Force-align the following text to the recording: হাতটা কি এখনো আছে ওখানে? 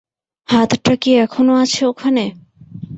হাতটা 0.49 0.93
কি 1.01 1.11
এখনো 1.17 1.53
আছে 1.63 1.81
ওখানে? 1.85 2.23